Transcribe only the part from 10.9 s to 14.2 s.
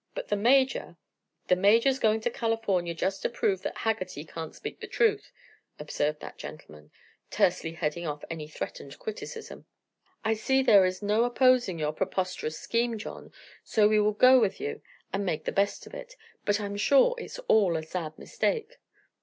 no opposing your preposterous scheme, John, so we will